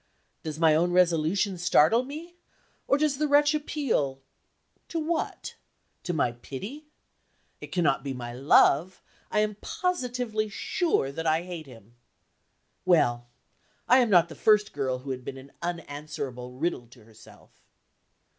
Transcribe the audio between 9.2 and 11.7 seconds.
I am positively sure that I hate